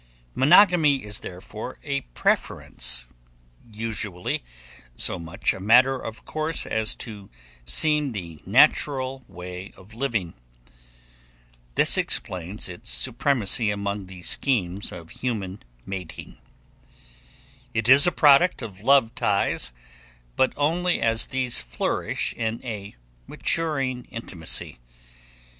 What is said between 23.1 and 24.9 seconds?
maturing intimacy.